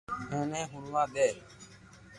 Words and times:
ايني 0.33 0.61
ھڻوا 0.71 1.03
دي 1.13 1.27